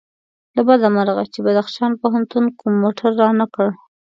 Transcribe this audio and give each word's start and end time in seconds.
له 0.55 0.61
بده 0.67 0.87
مرغه 0.95 1.23
چې 1.33 1.39
بدخشان 1.45 1.91
پوهنتون 2.01 2.45
کوم 2.59 2.73
موټر 2.83 3.11
رانه 3.21 3.45
کړ. 3.55 3.67